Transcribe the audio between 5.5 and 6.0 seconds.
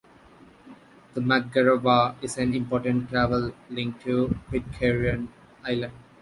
Island.